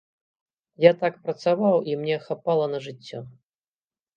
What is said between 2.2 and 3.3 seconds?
хапала на жыццё.